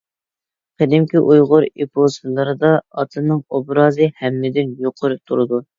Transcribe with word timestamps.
قەدىمكى 0.81 1.21
ئۇيغۇر 1.33 1.67
ئېپوسلىرىدا 1.69 2.73
ئاتنىڭ 2.89 3.47
ئوبرازى 3.47 4.13
ھەممىدىن 4.25 4.77
يۇقىرى 4.87 5.25
تۇرىدۇ. 5.29 5.65